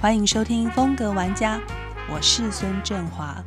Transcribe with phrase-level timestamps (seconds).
[0.00, 1.58] 欢迎收听《风格玩家》，
[2.08, 3.44] 我是孙振华。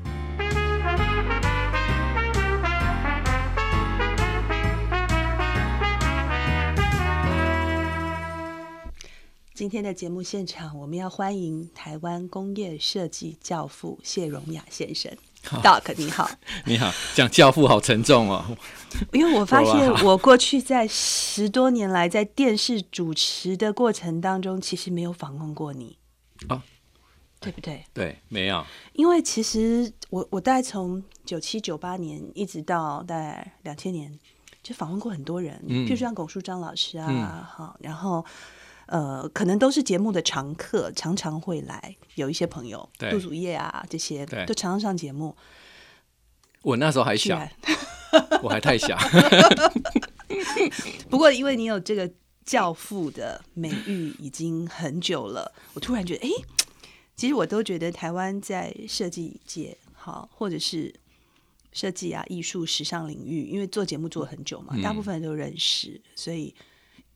[9.53, 15.09] 今天的节目现场，我们要欢迎台湾工业设计教父谢荣雅先生。
[15.63, 16.29] Doc，你好，
[16.67, 18.43] 你好，讲教父好沉重哦。
[19.13, 25.95] 因为我发现，我过去在十多年来在电视主持的过程当中，其实没有访问过你
[26.47, 26.63] 啊，
[27.39, 27.83] 对不对？
[27.93, 28.65] 对，没有。
[28.93, 34.19] 因为其实我我大概从九七九八年一直到大概两千年，
[34.61, 38.25] 就访问过很多人，譬如像龚书章老师啊，好，然后。
[38.87, 41.95] 呃，可能都是节目的常客，常常会来。
[42.15, 45.33] 有一些朋友，杜祖业啊，这些都常常上节目。
[46.61, 47.41] 我那时候还小，
[48.43, 48.97] 我还太小。
[51.09, 52.11] 不过，因为你有这个
[52.45, 56.29] 教父的美誉已经很久了，我突然觉得，哎，
[57.15, 60.93] 其实我都觉得台湾在设计界，好，或者是
[61.71, 66.53] 设计啊、艺术、时尚领域，因为做节目做很久嘛，大部分人都认识，所以。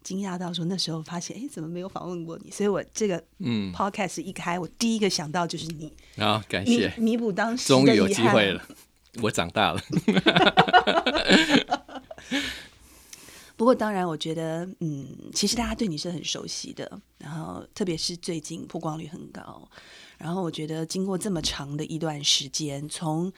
[0.06, 2.52] 惊讶到说那时候发现，哎，怎么没有访问过你？
[2.52, 8.62] 所以我这个嗯，podcast 一开，我第一个想到就是你啊，感谢弥补当时终于有机会了，
[9.23, 9.81] 我长大了。
[13.56, 19.67] 不过当然，我觉得嗯，其实大家对你是很熟悉的，然后特别是最近曝光率很高，
[20.17, 23.31] 然后我觉得经过这么长的一段时间，从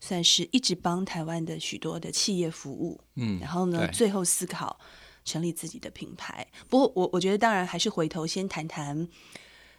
[0.00, 4.78] 算是一直帮台湾的许多的企业服务，嗯，然后呢，最后思考。
[5.24, 9.08] 成立自己的品牌，不过我我觉得当然还是回头先谈谈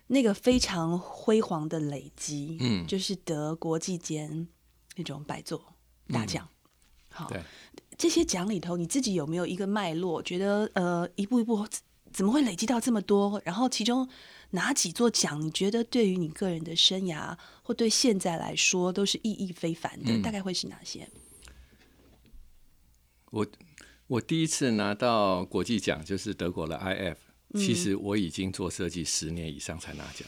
[0.07, 4.47] 那个非常辉煌的累积，嗯，就是得国际间
[4.95, 5.61] 那种百座
[6.13, 6.47] 大奖。
[7.09, 7.29] 好，
[7.97, 10.21] 这些奖里头，你自己有没有一个脉络？
[10.21, 11.67] 觉得呃，一步一步
[12.11, 13.41] 怎么会累积到这么多？
[13.45, 14.07] 然后其中
[14.51, 20.21] 哪几座奖，你觉得对于你个人的生涯或对现在来说都是意义非凡的？
[20.21, 21.07] 大概会是哪些？
[23.31, 23.47] 我。
[24.07, 27.15] 我第一次拿到国际奖就是德国的 IF，
[27.57, 30.27] 其实我已经做设计十年以上才拿奖，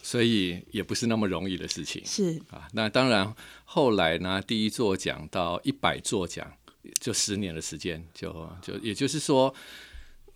[0.00, 2.00] 所以也不是那么容易的事情。
[2.06, 6.50] 是啊，那当然后来呢第一座奖到一百座奖，
[7.00, 9.54] 就十年的时间，就就也就是说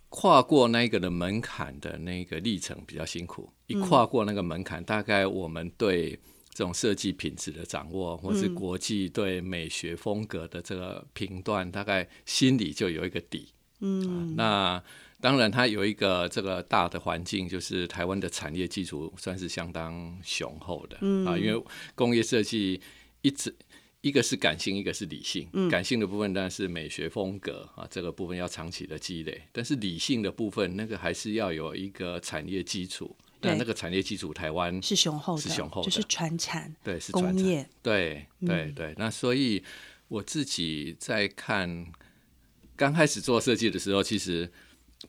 [0.09, 3.53] 跨过那个的门槛的那个历程比较辛苦。
[3.67, 6.19] 一跨过那个门槛，大概我们对。
[6.55, 13.49] 这种设计品质的掌握，或是国际对美学风格的这个评断，大概心里就有一个底。
[13.81, 14.85] 嗯，那
[15.19, 20.99] 当然，它有一个这个大的环境，就是台湾的产业基础算是相当雄厚的。
[21.01, 21.65] 嗯啊，因为
[21.95, 22.79] 工业设计
[23.23, 23.55] 一直
[24.03, 25.49] 一个是感性，一个是理性。
[25.53, 29.43] 嗯，感性的部分当然是美学风格啊，这个部分要长期的积累。
[29.53, 33.17] 但是理性的部分，那个还是要有一个产业基础。
[33.41, 38.95] 那那个产业基础，台湾是雄厚的，是雄厚的，就是传产，对，是工业，对，对，对。
[38.97, 39.63] 那所以
[40.07, 41.87] 我自己在看
[42.77, 44.49] 刚开始做设计的时候，其实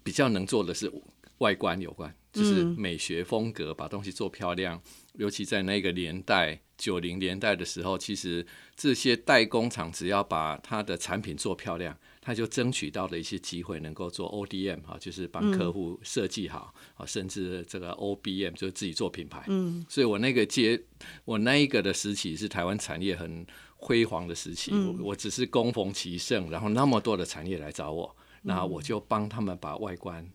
[0.04, 0.92] 比较能做的是
[1.40, 4.82] 外观有关，就是美学风格，把东西做漂亮。
[5.14, 8.46] 尤其在那个年代，九零年代的时候，其实
[8.76, 11.98] 这些代工厂只要把它的产品做漂亮。
[12.26, 19.44] 他就争取到了一些机会，能够做 ODM 哈，就是帮客户设计好啊，甚至这个 OBM 就是自己做品牌。
[19.48, 20.82] 嗯，所以我那个阶，
[21.26, 23.46] 我那一个的时期是台湾产业很
[23.76, 24.72] 辉煌的时期。
[24.74, 30.26] 嗯，我只是供逢其盛，然后那么多的产业来找我，那我就帮他们把外观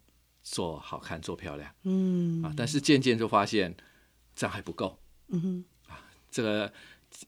[0.42, 1.70] 做好看、做漂亮。
[1.84, 3.74] 嗯，啊，但是渐渐就发现
[4.36, 4.98] 这样还不够。
[5.28, 5.77] 嗯哼，啊，
[6.30, 6.72] 这个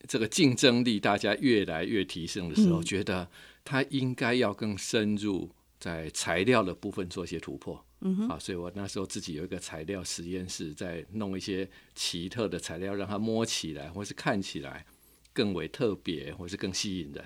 [0.07, 3.29] 这个竞争力大家越来越提升的时候，觉得。
[3.63, 14.85] 它应该要更深入，在材料的部分做一些突破，嗯哼，啊，所以我那时候自己有一个材料实验室，在弄一些奇特的材料，让它摸起来或是看起来
[15.35, 17.23] 更为特别，或是更吸引人。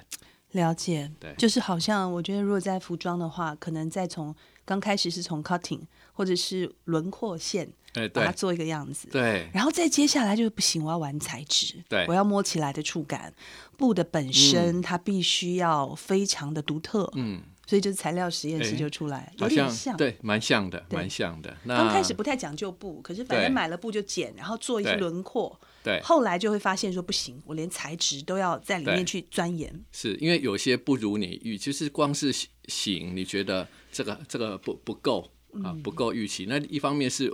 [0.51, 7.73] 了解，对，就是好像我觉得，如果在服装的话，可能再从刚开始是从 cutting 或者是轮廓线。
[8.13, 13.33] 把它做一个样子，对，然后再接下来就是不行，我要玩材质，对，我要摸起来的触感，
[13.77, 21.57] 布的本身它必须要非常的独特，嗯，所以就是材料实验室就出来，有点像，对，蛮像的，蛮像的。
[21.67, 32.33] 刚开始不太讲究布，可是反正买了布就剪，然后做一些轮廓，对，后来就会发现说不行，我连材质都要在里面去钻研，是因为有些不如你预，就是光是
[32.67, 35.31] 型，你觉得这个这个不不够
[35.63, 37.33] 啊，不够预期，那一方面是。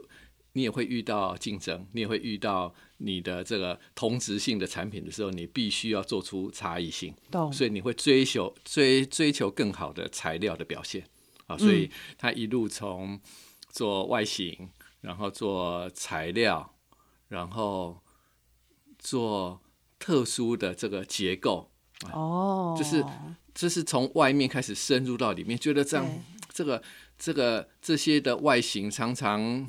[0.53, 7.15] 你也会遇到竞争，你也会遇到你的这个同质性的产品的时候，你必须要做出差异性，
[7.53, 11.05] 所以你会追求追追求更好的材料的表现。
[11.47, 13.21] 啊，所以他一路从
[13.71, 14.71] 做外形，
[15.01, 16.77] 然后做材料，
[17.27, 18.01] 然后
[18.99, 19.61] 做
[19.99, 21.73] 特殊的这个结构，
[22.13, 23.05] 哦，就是
[23.53, 26.07] 这是从外面开始深入到里面，觉得这样
[26.53, 26.81] 这个
[27.19, 29.69] 这个这些的外形，常常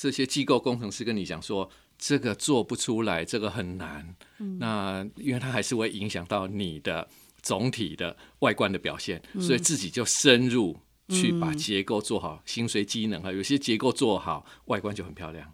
[0.00, 4.16] 这些机构工程师跟你讲说，这个做不出来，这个很难。
[4.38, 7.06] 嗯那因为它还是会影响到你的
[7.42, 10.74] 总体的外观的表现，嗯所以自己就深入
[11.08, 15.52] 去把结构做好，心随机能啊，有些结构做好，外观就很漂亮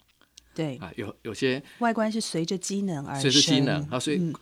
[0.54, 0.92] 对，啊。
[0.94, 4.32] 有有些外观是随着机能而随着机能啊，所以嗯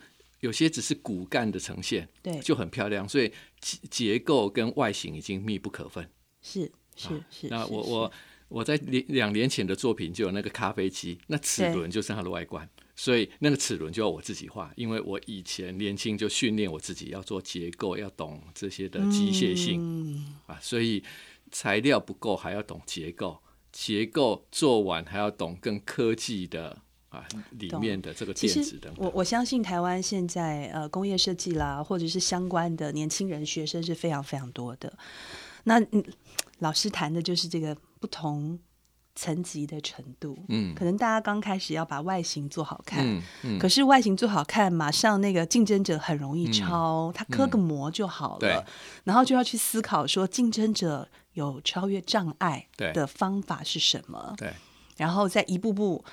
[0.41, 3.09] 有些只是骨干的呈现，对，就很漂亮。
[3.09, 6.07] 所以结结构跟外形已经密不可分。
[6.43, 7.47] 是是是。
[7.47, 8.11] 那我我
[8.47, 21.03] 我在两两年前的作品就有那个咖啡机，那齿轮就是它的外观，所以那个齿轮就要我自己画，因为我以前年轻就训练我自己要做结构，要懂这些的机械性、嗯啊，所以
[21.51, 23.37] 材料不够还要懂结构，
[23.71, 26.77] 结构做完还要懂更科技的
[27.09, 29.03] 啊里面的这个电子等等。
[29.03, 34.95] 我我相信台湾现在呃工业设计啦，或者是相关的年轻人学生是非常非常多的。
[35.63, 36.03] 那嗯，
[36.59, 37.75] 老师谈的就是这个
[38.05, 38.59] 不同
[39.15, 40.37] 层级的程度。
[40.49, 40.75] 嗯。
[40.75, 48.63] 可能大家刚开始要把外形做好看，嗯嗯，可是外形做好看，马上那个竞争者很容易超，他刻个模就好了，对。
[49.05, 54.53] 然后就要去思考说竞争者有超越障碍的方法是什么，对。
[54.97, 56.05] 然后再一步步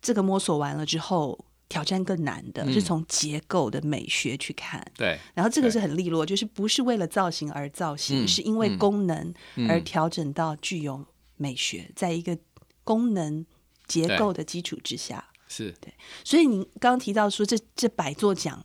[0.00, 2.72] 这个摸索完了之后，挑战更难的、嗯。
[2.72, 4.84] 是从结构的美学去看。
[4.96, 5.18] 对。
[5.34, 8.28] 然后这个是很利落，就是不是为了造型而造型，嗯。
[8.28, 8.78] 是因为嗯。
[8.78, 9.34] 功能
[9.68, 11.04] 而嗯调整到具有
[11.40, 12.38] 美学，在一个
[12.84, 13.46] 功能
[13.86, 15.30] 结构的基础之下。
[15.48, 15.74] 是。
[15.80, 15.92] 对
[16.22, 18.62] 所以您刚刚提到说这这百座奖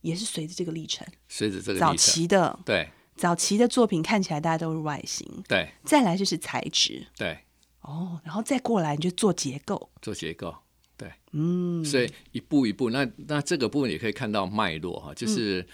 [0.00, 7.36] 也是随着这个历程，随着这个早，期的对早期的作品看起来大家都是外形，对再来就是材质对，
[7.80, 10.54] 哦，然后再过来你就做结构，做结构。
[10.96, 15.64] 对，嗯，所以一步一步，那那这个部分也可以看到脉络哈，就是、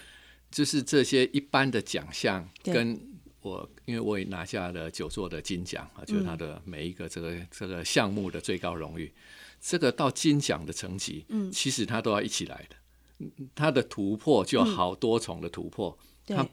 [0.51, 2.99] 就是这些一般的奖项跟
[3.45, 9.13] 我，因为我也拿下了九座的金奖啊，就是他的每一个这个这个项目的最高荣誉，
[9.61, 15.95] 这个到金奖的层级，嗯，其实他都要一起来的，他的突破就好多重的突破，
[16.25, 16.47] 对它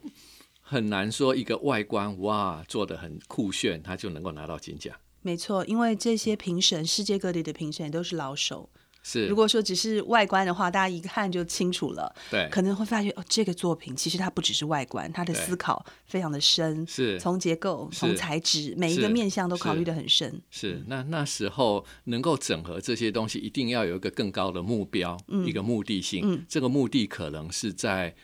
[0.61, 4.95] 很难说一个外观哇做的很酷炫，他就能够拿到金奖。
[5.23, 8.69] 没错，因为这些评审，世界各地的评审都是老手。
[9.03, 17.19] 是，如果说只是外观的话，大家一看就清楚了，对，可能会发现哦，这个作品其实它不只是外观，它的思考非常的深，是。
[17.19, 17.99] 从结构、是。
[17.99, 19.85] 从材质，每一个面向都考虑是。
[19.87, 20.41] 的很深。
[20.51, 26.23] 是，那那时候能够整合这些东西，一定要有一个更高的目标，一个目的性。
[26.25, 26.45] 嗯。
[26.49, 28.15] 这个目的可能是在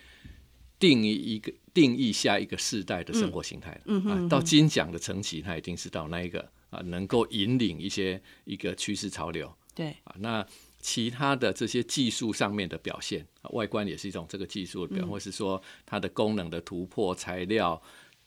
[0.78, 3.80] 定义一个定义下一个世代的生活形态了。
[3.86, 9.52] 嗯哼啊，到金奖的层级，它一定是到那一个啊，能够引领一些一个趋势潮流。
[9.74, 10.14] 对，啊。
[10.18, 10.46] 那
[10.80, 17.80] 其他的这些技术上面的表现，啊外观也是一种这个技术的表现，或是说它的功能的突破、材料、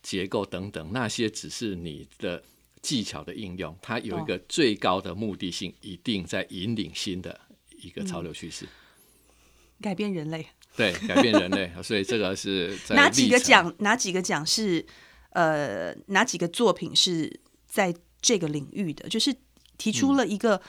[0.03, 2.43] 结构等等，那些只是你的
[2.81, 7.39] 技巧的应用，它有一个最高的目的性，一定在引领新的
[7.81, 8.67] 一个潮流趋势，
[9.79, 10.45] 改变人类。
[10.75, 11.69] 对，改变人类。
[11.83, 13.37] 所以这个是在哪几个？
[13.39, 13.73] 奖？
[13.79, 14.85] 哪几个奖是
[15.31, 19.09] 呃，哪几个作品是在这个领域的？
[19.09, 19.35] 就是
[19.77, 20.61] 提出了一个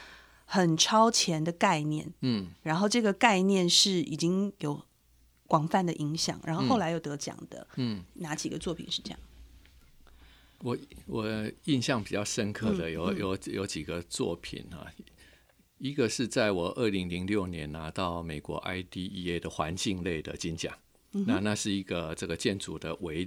[0.52, 4.84] 很超前的概念，嗯，然后这个概念是已经有
[5.46, 7.66] 广泛的影响，然后后来又得奖的。
[7.76, 9.18] 嗯，哪几个作品是这样？
[10.58, 11.26] 我我
[11.64, 14.92] 印象比较深刻的嗯有、有有几个作品啊，
[15.78, 20.76] 一个是在我二零零六年拿到美国 IDEA 的环境类的金奖，
[21.12, 23.24] 嗯那那是一个这个建筑的围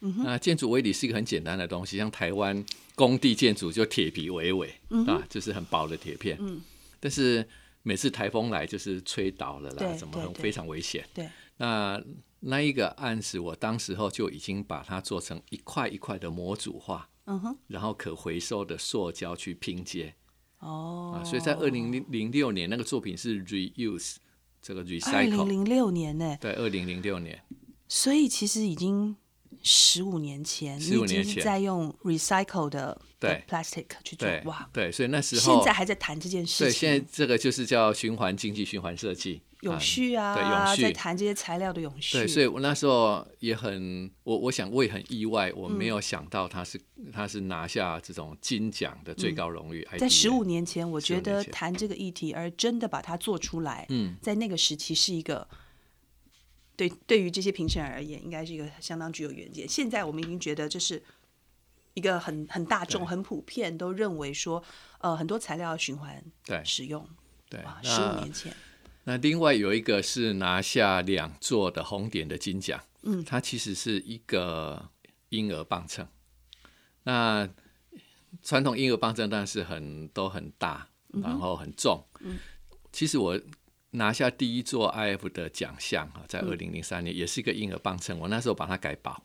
[0.00, 0.14] 篱。
[0.24, 2.64] 那建筑围篱是一个很简单的东西，像台湾
[2.94, 4.74] 工地建筑就铁皮围围、
[5.06, 6.36] 啊，就是很薄的铁片。
[6.40, 6.60] 嗯。
[6.98, 7.46] 但是
[7.82, 11.02] 每次台风来就是吹倒了啦，怎么很非常危险。
[11.14, 12.02] 对，那
[12.40, 20.14] 那一个案子，我当时候就已经把它做成一块一块的模组化，嗯哼，然后可回收的塑胶去拼接。
[20.58, 21.18] 哦。
[21.18, 24.16] 啊，所以在二零零零六年那个作品是 reuse
[24.60, 27.42] 这个 recycle，二零六年呢，对，二零零六年，
[27.88, 29.16] 所以其实已经
[29.62, 46.80] 十五年前，15你已经在用 recycle 的对 plastic 去做对哇，对，所以那时候现在还在谈这件事情对，现在这个就是叫循环经济、循环设计，永啊续啊，对永续在谈这些材料的永续，对，所以我那时候也很，我我想我也很意外，我没有想到他是、
[47.12, 49.86] 他是拿下这种金奖的最高荣誉。
[49.92, 55.46] 嗯在十五年前，我觉15年前得谈这个议题，而真的把它做出来，嗯，在那个时期是一个。
[56.80, 59.68] 对，对于这些评审而言，应该是一个相当具有远见。
[59.68, 61.02] 现在我们已经觉得这是
[61.92, 64.64] 一个很很大众、很普遍，都认为说，
[65.00, 67.06] 呃，很多材料要循环对使用。
[67.50, 68.56] 对，，十五年前，
[69.04, 74.88] 那另外有一个是拿下两座的红点的金奖，嗯，它其实是一个
[75.28, 76.08] 婴儿磅秤。
[77.02, 77.46] 那
[78.42, 80.88] 传统婴儿磅秤当然是很都很大，
[81.22, 82.02] 然后很重。
[82.20, 82.38] 嗯，
[82.90, 83.38] 其实我
[83.92, 89.20] 拿下第一座 IF 的奖项啊，在二零零三年也是一个婴儿磅秤，我那时候把它改薄，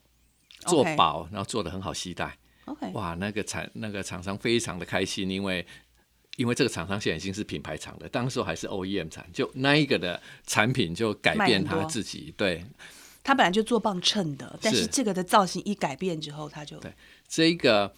[0.66, 2.36] 做薄，然后做的很好携带。
[2.64, 5.64] OK，哇，那个厂那个厂商非常的开心，因为
[6.36, 12.34] 因为这个厂商现在已经是品牌厂了，当时候还是 OEM 厂，就那一个的产品就改变他自己。
[12.36, 12.64] 对，
[13.22, 14.86] 他本来就做磅秤的，但是是。
[14.88, 16.92] 这个的造型一改变之后，他就对。
[17.28, 17.94] 这一个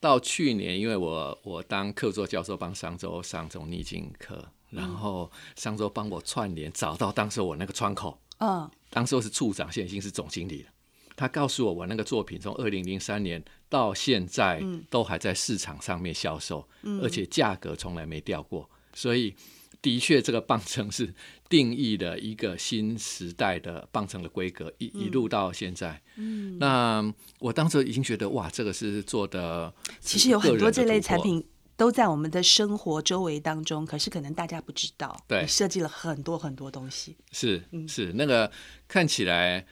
[0.00, 10.70] 到去年，因为我我当客座教授帮商周上这种逆境课，然后上周帮我串联找到当时我那个窗口，嗯当时候是处长，现在已经是总经理了。
[11.16, 16.66] 他告诉我，我那个作品从二零零三年到现在都还在市场上面销售，
[17.02, 18.70] 而且价格从来没掉过。
[18.94, 19.34] 所以，
[19.82, 21.12] 的确，这个棒秤是
[21.48, 26.00] 定义了一个新时代的棒秤的规格，一一路到现在。
[26.16, 31.20] 嗯，那我当时已经觉得，哇，这个是做的，其实有很多这类产。
[31.20, 31.44] 品
[31.78, 35.46] 都在我们的生活周围当中，可是可能大家不知道，对。
[35.46, 37.16] 设计了很多很多东西。
[37.30, 37.86] 是嗯。
[37.88, 38.50] 是，那个
[38.88, 39.64] 看起来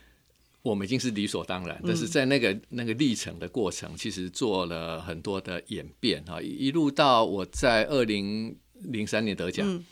[0.62, 1.96] 我们已经是理所当然，但嗯。
[1.96, 9.84] 是在那个那个历程的过程，其实做了很多的演变哈，一一路到我在二零零三年得奖，嗯。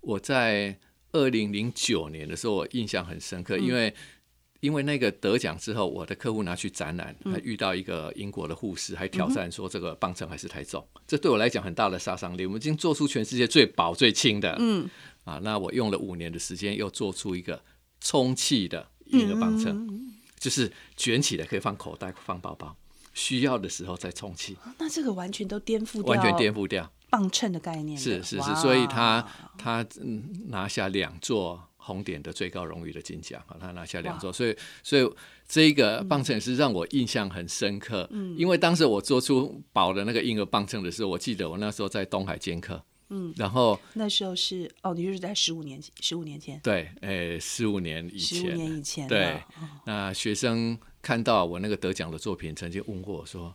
[0.00, 0.78] 我在
[1.10, 3.42] 二零零九年的时候，我印象很深嗯。
[3.42, 3.92] 刻，因为。
[4.60, 12.46] 因为那个得奖之后，我的客户拿去展览，嗯还遇到一个英国的护士，还挑战说这个磅秤还是太重，这对我来讲很大的杀伤力。
[12.46, 14.88] 我们已经做出全世界最薄最轻的，嗯，
[15.24, 17.60] 啊，那我用了五年的时间，又做出一个
[18.00, 22.76] 充气的婴儿磅秤，嗯就是卷起来可以放口袋、放包包，
[23.14, 26.92] 需要的时候再充气，那这个完全都颠覆掉，完全颠覆掉。
[27.08, 28.02] 磅秤的概念的。
[28.02, 35.08] 是是是，所以他他嗯拿下两座红点的最高荣誉的金奖啊，他拿下两座，所以所以
[35.46, 48.40] 这一个棒秤是让我印象很深刻，嗯，因为当时我做出宝的那个婴儿棒秤的时候，我记得我那时候在东海兼课，嗯，然后那时候是哦，你就是在十五年十五年前，对，诶，十五年以前。
[48.40, 49.24] 十五前，年以前对。
[49.34, 49.46] 了，
[49.84, 53.54] 那学生看到我那个得奖的作品，曾经问过我说：“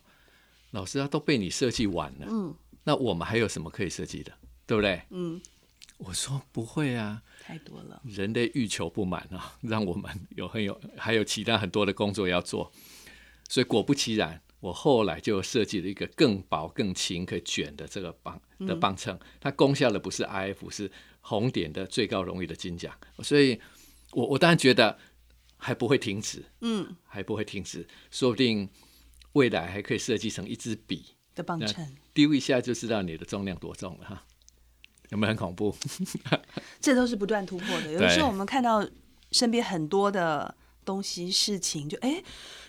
[0.72, 4.32] 老师啊，都被你设计完了，嗯，那我们还有什么可以设计的，
[4.66, 5.02] 对不对？
[5.10, 5.38] 嗯，？”
[5.98, 8.00] 我说：“不会啊，太多了。
[8.04, 12.72] 人类欲求不满啊， 让我们有很有还有其他很多的工作要做。”
[13.50, 22.96] 所以果不其然，我后来就设计了一个更薄、更轻、可以卷的这个磅的磅秤，它攻下的不是 IF，是红点的最高荣誉的金奖。
[23.18, 23.60] 所以
[24.12, 24.96] 我我当然觉得
[25.56, 28.70] 还不会停止，嗯还不会停止，说不定
[29.32, 34.24] 未来还可以设计成一支笔，的磅秤，丢一下就知道你的重量多重了哈。
[35.12, 35.72] 有没有很恐怖？
[36.80, 37.92] 这都是不断突破的。
[37.92, 38.84] 有的时候我们看到
[39.30, 40.52] 身边很多的
[40.84, 42.22] 东西、事情，就哎，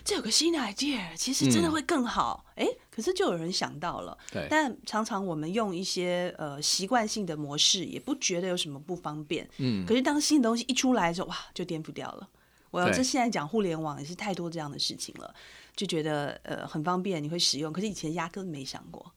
[0.04, 2.44] 这有个新的 idea，其实真的会更好。
[2.56, 9.48] 哎、可是就有人想到了，对但常常我们用一些呃习惯性的模式，也不觉得有什么不方便。
[9.56, 12.28] 嗯，可是当新的东西一出来的时候，哇，就颠覆掉了。
[12.70, 15.34] 我要这现在讲互联网也是太多这样的事情了，
[15.74, 19.10] 就觉得呃很方便，你会使用，可是以前压根没想过。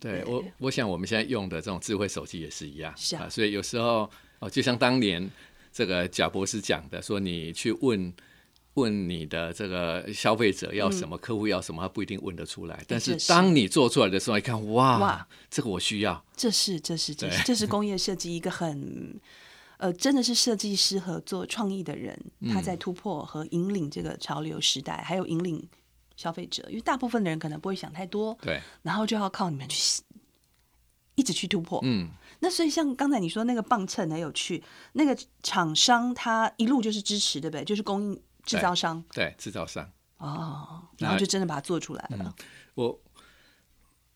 [0.00, 0.32] 对对。
[0.32, 3.28] 我，我想我们现在用的这种智慧手机也是一样，是啊。
[3.28, 5.30] 所以有时候哦，就像当年
[5.72, 8.12] 这个贾博士讲的，说你去问
[8.74, 12.82] 问你的这个消费者要什么，客户要什么，他不一定问得出来。
[12.88, 15.28] 但是当你做出来的时候，一看，哇，哇。
[15.48, 19.18] 这个我需要，这是这是这是这是工业设计一个很
[19.76, 22.18] 呃，真的是设计师和做创意的人，
[22.52, 25.68] 他嗯在突破和引领这个潮流时代，还有引领
[26.16, 30.02] 消费者，因为大部分的人可能不会想太多，对，然后就要靠你们去
[31.14, 31.80] 一直去突破。
[31.82, 32.08] 嗯，
[32.40, 34.62] 那所以像刚才你说那个磅秤很有趣，
[34.94, 37.64] 那个厂商他一路就是支持，对不对？
[37.64, 39.90] 就是供应制造商对，制造商。
[40.18, 42.34] 哦，然后就真的把它做出来了。
[42.74, 42.98] 我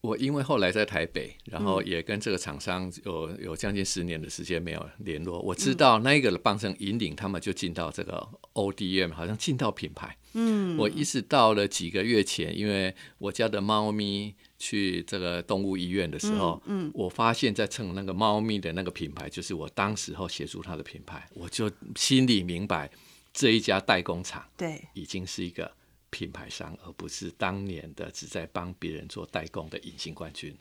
[0.00, 1.64] 我因为后来在台北，然嗯。
[1.64, 5.56] 后也跟这个厂商有有将近十年的时间没有联络，我嗯。
[5.56, 10.16] 知道那一个的棒生引领他们就进到这个 ODM，好像进到品牌。
[10.34, 22.90] 嗯，我一直到了几个月前，因为我家的猫咪去这个动物医院的时候，嗯我发现在蹭那个猫咪的那个品牌，就是我当时候协助他的品牌，我就心里明白
[23.32, 25.72] 这一家代工厂对，已经是一个
[26.10, 30.56] 品牌商，而不是当年的只在帮别人做代工的隐形冠军。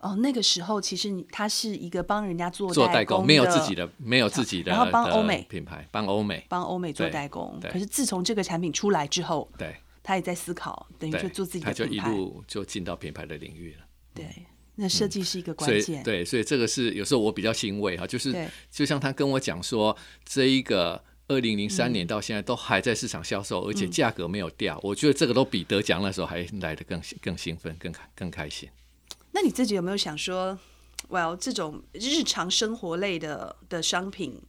[0.00, 7.58] 哦，那个时候其实你他是一个帮人家做做代工工没有自己的，没有自己的，然后帮欧美品牌，帮欧美，帮欧美做代工。
[7.62, 11.98] 可是自从这个产品出来之后，对，他也在思考，等于对说做自己他就一。
[11.98, 13.84] 路就进到品牌的领域了。
[14.14, 16.00] 对，那设计是一个关键。
[16.04, 21.70] 对，所以这个是有时候我比较欣慰哈，就是就像他跟我讲说，这一个二零零嗯。
[21.70, 28.68] 三年到现在都还在市场销售，而且价格没有掉，我觉得这个都比得奖那时候还来的更更兴奋、更开更开心。
[29.32, 30.58] 那你自己有没有想说
[31.08, 34.42] ，well 这种日常生活类的的商品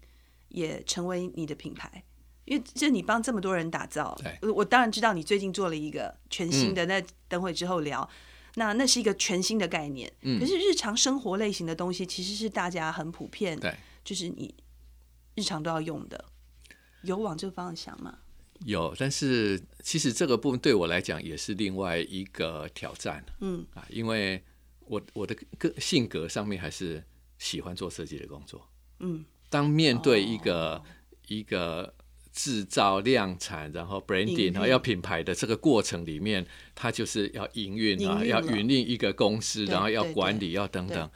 [0.48, 2.04] 也成为你的品牌？
[2.46, 6.74] 因为这你帮这么多人打造对，我我当然知道你最近做了一个全新嗯。
[6.74, 8.10] 的，那等会之后聊。
[8.56, 10.40] 那那是一个全新的概念，嗯。
[10.40, 13.72] 可是日常生活类型的东西其实是大家很普遍，对，
[14.04, 14.56] 就是你
[15.36, 16.26] 日常都要用的，
[17.04, 18.18] 有往这个方向想吗？
[18.66, 24.44] 有，但是其实这个部分对我来讲也是另外一个挑战嗯啊，因为
[24.86, 27.04] 我我的个性格上面还是
[27.38, 28.68] 喜欢做设计的工作。
[29.00, 30.84] 嗯，当面对一个、哦
[31.30, 31.94] 一个
[32.34, 41.08] 制造、量产，然后 branding 啊，运要品牌的这个过程里面，它就是要营运啊，要营运一个公司，然后要管理，要等等。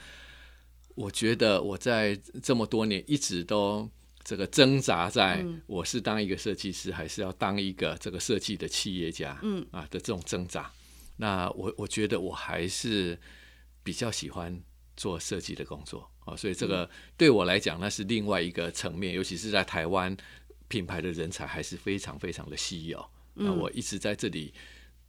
[0.93, 3.89] 我觉得我在这么多年一直都
[4.23, 10.71] 这个挣扎在，嗯我是当一个设计师，还是要当一个这个设计的企业家，嗯啊的这种挣扎。
[11.17, 13.19] 那我我觉得我还是
[13.83, 14.61] 比较喜欢
[14.95, 20.15] 做设计的工作啊，所以这嗯个对我来讲，那是另外一个层面，尤其是在台湾，
[20.67, 23.05] 品牌的人才还是非常非常的稀有。
[23.35, 24.53] 那嗯我一直在这里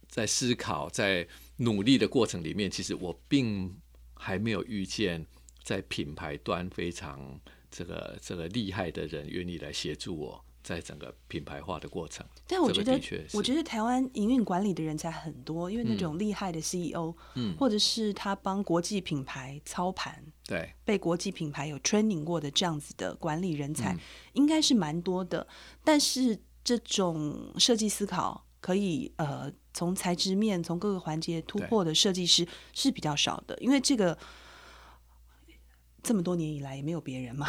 [0.07, 3.73] 在思考，在努力的过程里面，其实我并
[4.13, 5.25] 还没有遇见
[5.63, 7.39] 在品牌端非常
[7.71, 12.25] 这个这个厉害的人愿意来协助我在整个品牌化的过程。
[12.47, 12.99] 但我觉得
[13.33, 17.55] 我觉得台湾营运管理的人才很多，因为那种厉害的 CEO，嗯。
[17.57, 20.73] 或者是他帮国际品牌操盘，对。
[20.83, 23.99] 被国际品牌有 training 过的这样子的管理人才，嗯。
[24.33, 25.47] 应该是蛮多的。
[25.83, 34.17] 但是这种设计思考可以呃从材质面、从各个环节突破的设计师是比较少的，因为这个
[36.05, 37.47] 这么多年以来也没有别人嘛，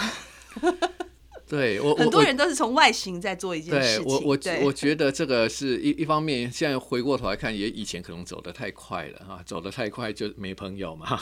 [1.47, 4.05] 对，我我很多人都是从外形在做一件事情。
[4.05, 11.21] 对我我我觉得这个是一一方面，现在回过头来看，也以前可能走得太快了哈，走得太快就没朋友嘛。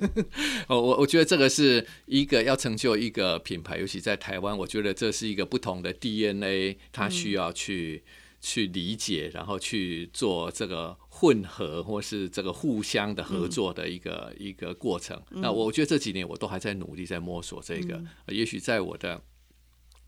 [0.68, 8.02] 哦，我我觉得这个是一个要成就一个品牌，尤其在台湾，我觉得这是一个不同的 DNA，它需要去。
[8.46, 15.18] 去理解，然后去做这个混合或是这个互相的合作的一个、一个过程。
[15.30, 17.96] 那我觉得这几年我都还在努力，在摸索这个。
[18.26, 19.22] 呃也许在我的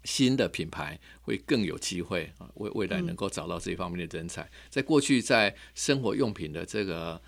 [0.05, 4.47] 新的品牌会更有机会啊，未未来能够找到这一方面的人才。
[4.69, 7.21] 在过去在生活用品的这个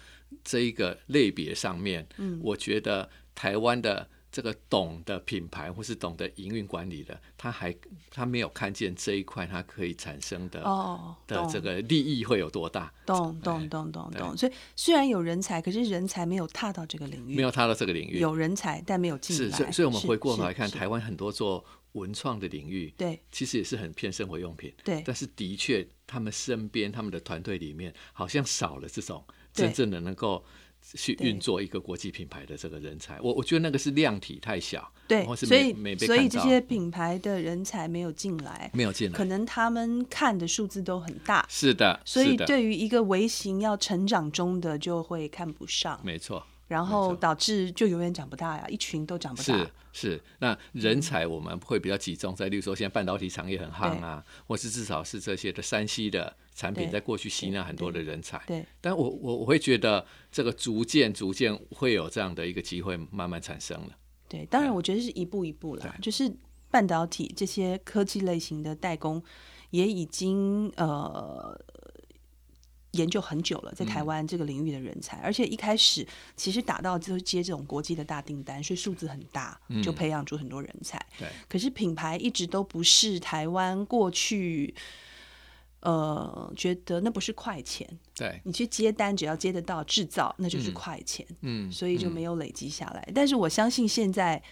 [0.44, 7.75] 这一个类别上面，嗯，我觉得台湾的这个懂的品牌或是懂得营运管理的，他还
[8.11, 12.93] 他没有看见这一块他可以产生的哦，的这个利益会有多大。
[13.07, 19.57] 懂懂懂懂懂，所以虽然有人才，可是人才没有踏到这个领域，没有踏到这个领域，有人才但没有进是，来。
[19.57, 23.19] 所以所以我们是回过头来看，台湾很多做文创的领域，对。
[23.33, 24.73] 其实也是很偏生活用品。
[24.85, 25.03] 对。
[25.07, 30.45] 但是的确，他们身边他们的团队里面，好像少了这种真正的能够
[30.96, 33.20] 去运作一个国际品牌的这个人才。
[33.20, 39.16] 我我觉得那个是量体太小，对或，是所以所以这些品牌的人才没有进来，没有进来。
[39.16, 46.44] 可能他们看的数字都很大，是的，所以，对于一个微型要成长中的就会看不上，没错。
[46.68, 49.70] 然后导致就永远长不大呀，一群都长不大
[50.01, 50.23] 是。
[50.39, 58.41] 那人才我们会比较集中在，例如说现在半导体产业很夯啊，或是至少是这些的山西的产品，在过去吸纳很多的人才。
[58.47, 63.97] 对，但我我我会觉得这个逐渐逐渐会有这样的一个机会慢慢产生了。
[64.29, 66.33] 对，当然我觉得是一步一步啦，就是
[66.71, 69.23] 半导体这些科技类型的代工
[69.71, 71.59] 也已经呃
[72.99, 76.07] 研究很久了，在嗯台湾这个领域的人才，而且一开始
[76.37, 80.99] 其实打到就是接这种国际的大订单，所以数字很大，就培养出很多人才。
[80.99, 84.75] 嗯对，可是品牌一直都不是台湾过去。
[85.81, 91.25] 呃，觉得那不是快钱，对，你去接单只要接得到制造，那就是嗯快钱。
[91.43, 93.09] 嗯，所以就没有累积下来。
[93.15, 94.43] 但是我相信现在，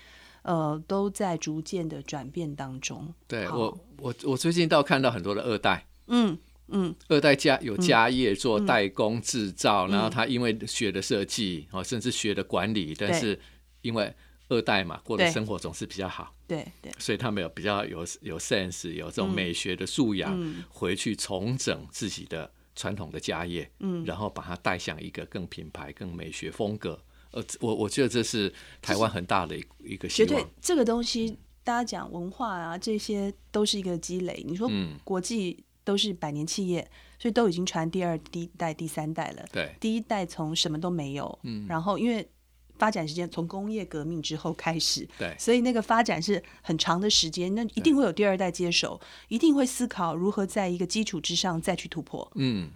[0.42, 3.12] 呃，都在逐渐的转变当中。
[3.26, 5.84] 对我我我最近倒看到很多的二代。
[6.06, 13.38] 嗯嗯，二代家有家业做代工制造，然后他因为学的设计哦，甚至学的管理，但是
[13.82, 14.12] 因为
[14.48, 16.92] 二代嘛，过的生活总是比较好，对对。
[16.98, 20.64] 所以他们有比较有有 sense，有这种美学的素养，嗯。
[20.68, 24.04] 回去重整自己的传统的家业，嗯。
[24.04, 27.00] 然后把它带向一个更品牌、更美学风格。
[27.32, 30.50] 呃，我我觉得这是台湾很大的一一个希绝对望。
[30.60, 34.44] 这个东西，大家讲文化啊，这些都是一个积累。
[34.46, 34.96] 你说嗯。
[35.02, 39.46] 国际都是百年企业，所以都已经传第二、第一代、第三代了。
[39.52, 42.28] 对，第一代从什么都没有，嗯，然后因为
[42.76, 52.28] 发展时间从工业革命之后开始，对，所以那个发展是很长的时间，那一定会有第二代接手，一定会思考如何在一个基础之上再去突破。
[52.34, 52.68] 嗯，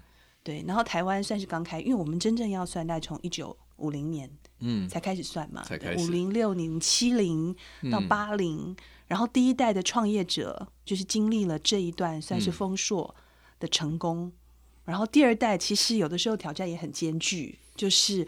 [0.45, 5.65] 对，然后台湾算是刚开，因为我们真正要算，大概从一九五零年，嗯，才开始算嘛，
[5.99, 7.55] 五零、六零、七零
[7.91, 8.75] 到八零，
[9.07, 13.15] 然后第一代的创业者就是经历了这一段算是丰硕
[13.59, 14.33] 的成功，
[14.85, 18.27] 然后第二代其实有的时候挑战也很艰巨，就是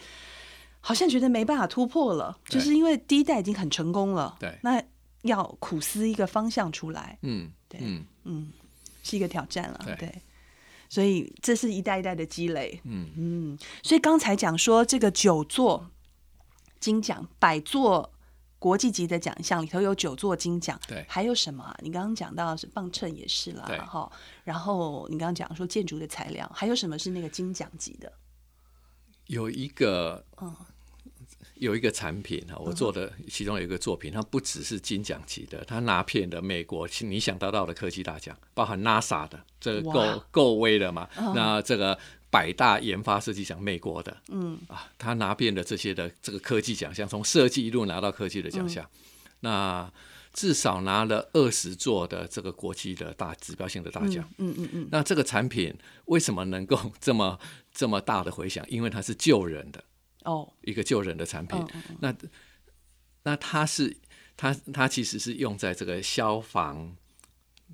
[0.80, 4.58] 好像觉得没办法突破了，就是因为第一代已经很成功了，对。
[4.62, 4.82] 那
[5.22, 7.80] 要苦思一个方向出来，嗯，对
[8.24, 8.52] 嗯，
[9.04, 9.94] 是一个挑战了，对。
[9.96, 10.22] 对。
[10.88, 13.08] 所以这是一代一代的积累，嗯。
[13.16, 13.58] 嗯。
[13.84, 15.88] 所以刚才讲说这个九座
[16.82, 18.12] 金奖、百座
[18.58, 21.74] 国际级的奖项里头有九座金奖，对还有什么啊？
[21.80, 24.10] 你刚刚讲到是磅秤也是啦对，哈。
[24.44, 28.12] 然后你刚刚讲说建筑的材料，还有什么是那个金奖级的？
[29.28, 30.54] 有一个，嗯
[31.56, 41.08] 有一个产品啊，我做的其中有一个作品，它不只是金奖级的，它拿遍了美国你想得到的科技大奖，包含 NASA 的，这个哇够够威了嘛？
[41.34, 41.96] 那这个
[42.32, 44.58] 百大研发设计奖，美国的，嗯。
[44.66, 48.88] 啊，他拿遍了这些的这个科技奖项，从设计一路拿到科技的奖项，
[49.40, 49.92] 那
[50.32, 54.26] 至少拿了二十座的这个国际的大指标性的大奖。
[54.38, 55.74] 嗯嗯嗯，那这个产品
[56.06, 57.38] 为什么能够这么
[57.70, 58.64] 这么大的回响？
[58.70, 59.84] 因为它是救人的
[60.24, 61.62] 哦，一个救人的产品。
[62.00, 62.14] 那
[63.24, 63.94] 那它是
[64.38, 66.96] 它它其实是用在这个消防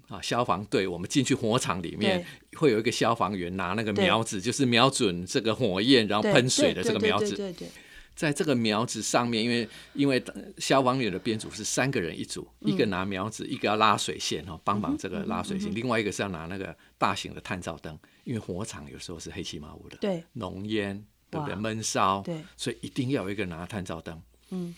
[0.08, 4.04] 啊消防队，我们进去火场里面会有一个消防员拿那个对。
[4.04, 7.36] 苗子，就是瞄准这个火焰然后对喷水的这个苗子。
[7.36, 7.68] 对对对，
[8.14, 10.22] 在这个苗子上面，因为因为
[10.56, 12.72] 消防员的编组是三个人一组，嗯。
[12.72, 20.24] 一个拿苗子，一个要拉水线哦，帮忙这个拉水线，另外一个是要拿那个大型的探照灯，因为火场有时候是黑漆麻乌的，对。
[20.32, 21.54] 浓烟对不对？
[21.54, 24.20] 哇闷烧，对，所以一定要有一个拿探照灯。
[24.50, 24.74] 嗯，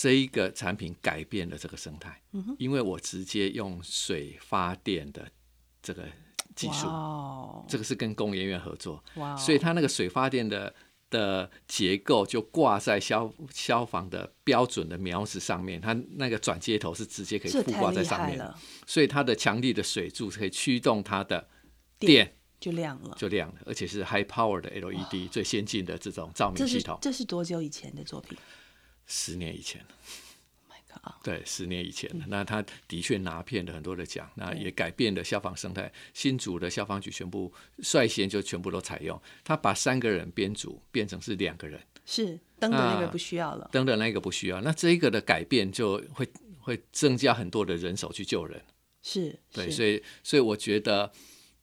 [0.00, 5.28] 这一个产品改变了这个生态，嗯因为我直接用水发电的
[5.82, 6.04] 这个
[6.54, 6.86] 技术，
[7.66, 9.02] 这个是跟工研院合作，
[9.36, 10.72] 所以它那个水发电的
[11.10, 18.38] 的结构就挂在消消防的标准的苗子上面，它那个转接头是直接可以这附挂在上面。
[18.38, 18.54] 的，
[18.86, 21.48] 所以它的强力的水柱可以驱动它的
[21.98, 23.16] 电就亮了。
[23.18, 26.96] 就亮了，而且是 high power 的 LED 最先进的这种照明系统。
[27.02, 28.38] 这是多久以前的作品
[29.08, 29.84] 十年以前！
[31.22, 32.10] 对，十年以前。
[32.26, 35.90] 那他的确拿遍了很多的奖，那也改变了消防生态。
[36.12, 41.80] 新组的消防局全部率先就全部都采用，他把三个人编组变成是两个人。
[42.04, 48.60] 是灯的那个啊不需要了，灯的那个不需要，那这一个的改变就会会增加很多的人手去救人。
[49.02, 51.10] 是，对，所以所以我觉得，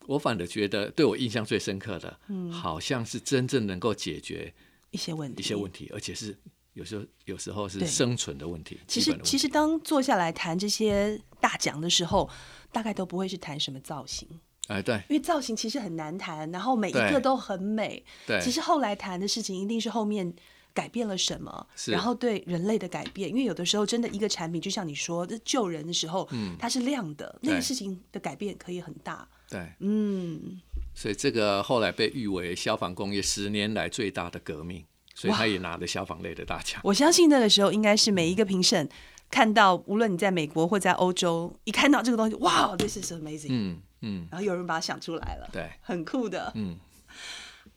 [0.07, 4.53] 我反而觉得对我印象最深刻的，嗯，好像是真正能够解决
[4.91, 6.37] 一些问题，一些问题，而且是
[6.75, 8.79] 有时候有时候是生存的问题。
[8.87, 12.29] 其实其实当坐下来谈这些大奖的时候，
[12.71, 14.27] 大概都不会是谈什么造型，
[14.67, 14.95] 哎，对。
[15.09, 18.05] 因为造型其实很难谈，然后每一个都很美。
[18.27, 20.31] 对，其实后来谈的事情一定是后面
[20.73, 21.91] 改变了什么，是。
[21.91, 23.29] 然后对人类的改变。
[23.29, 26.55] 因为有的时候真的一个产品，就像你说，这救人的时候，嗯。
[26.59, 29.27] 它是亮的，那个事情的改变可以很大。
[29.47, 30.59] 对，嗯，
[30.93, 34.83] 所以这个后来被誉为消防工业十年来最大的革命，
[35.15, 36.79] 所以他也拿了消防类的大奖。
[36.83, 38.87] 我相信那个时候应该是每一个评审
[39.31, 46.51] 看到，无论你在美国或在欧洲，一看到这个东西，哇，this is amazing，、嗯嗯，然后有人把它想出来了，对，很酷的。
[46.53, 46.77] 嗯，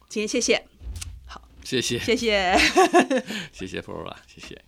[0.08, 0.62] 今天谢谢，
[1.24, 2.58] 好谢谢谢谢。
[3.52, 4.67] 谢谢 Flora，谢谢。